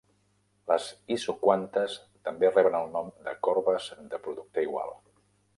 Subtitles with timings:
[0.71, 1.99] Les isoquantes
[2.29, 4.99] també reben el nom de corbes de producte igual.